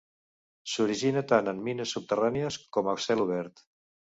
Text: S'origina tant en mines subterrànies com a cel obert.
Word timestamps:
S'origina 0.75 1.23
tant 1.33 1.51
en 1.53 1.61
mines 1.67 1.93
subterrànies 1.99 2.59
com 2.79 2.93
a 2.95 2.99
cel 3.07 3.25
obert. 3.29 3.67